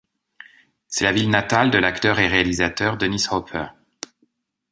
C'est 0.87 1.03
la 1.03 1.11
ville 1.11 1.29
natale 1.29 1.69
de 1.69 1.77
l'acteur 1.77 2.19
et 2.19 2.25
réalisateur 2.25 2.97
Dennis 2.97 3.27
Hopper. 3.29 3.67